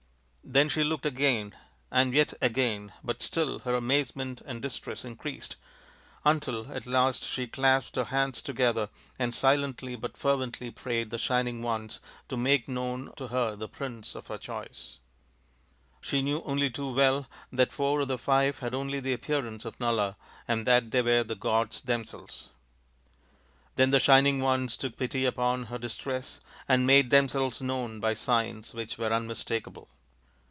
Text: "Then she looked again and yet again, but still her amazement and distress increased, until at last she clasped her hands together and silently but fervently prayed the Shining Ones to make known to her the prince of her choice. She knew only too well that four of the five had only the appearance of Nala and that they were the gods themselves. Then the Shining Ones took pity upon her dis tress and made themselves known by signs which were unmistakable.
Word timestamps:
"Then 0.51 0.67
she 0.67 0.83
looked 0.83 1.05
again 1.05 1.55
and 1.91 2.13
yet 2.13 2.33
again, 2.41 2.91
but 3.05 3.21
still 3.21 3.59
her 3.59 3.73
amazement 3.73 4.41
and 4.43 4.61
distress 4.61 5.05
increased, 5.05 5.55
until 6.25 6.69
at 6.73 6.85
last 6.85 7.23
she 7.23 7.47
clasped 7.47 7.95
her 7.95 8.03
hands 8.05 8.41
together 8.41 8.89
and 9.17 9.33
silently 9.33 9.95
but 9.95 10.17
fervently 10.17 10.69
prayed 10.69 11.09
the 11.09 11.17
Shining 11.17 11.61
Ones 11.61 12.01
to 12.27 12.35
make 12.35 12.67
known 12.67 13.13
to 13.15 13.27
her 13.29 13.55
the 13.55 13.69
prince 13.69 14.13
of 14.13 14.27
her 14.27 14.37
choice. 14.37 14.97
She 16.01 16.21
knew 16.21 16.41
only 16.43 16.69
too 16.69 16.91
well 16.93 17.27
that 17.53 17.71
four 17.71 18.01
of 18.01 18.09
the 18.09 18.17
five 18.17 18.59
had 18.59 18.75
only 18.75 18.99
the 18.99 19.13
appearance 19.13 19.63
of 19.63 19.79
Nala 19.79 20.17
and 20.49 20.65
that 20.67 20.91
they 20.91 21.01
were 21.01 21.23
the 21.23 21.35
gods 21.35 21.79
themselves. 21.79 22.49
Then 23.77 23.91
the 23.91 24.01
Shining 24.01 24.41
Ones 24.41 24.75
took 24.75 24.97
pity 24.97 25.23
upon 25.23 25.65
her 25.67 25.77
dis 25.77 25.95
tress 25.95 26.41
and 26.67 26.85
made 26.85 27.09
themselves 27.09 27.61
known 27.61 28.01
by 28.01 28.15
signs 28.15 28.73
which 28.73 28.97
were 28.97 29.13
unmistakable. 29.13 29.87